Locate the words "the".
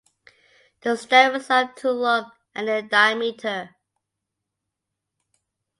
0.81-0.97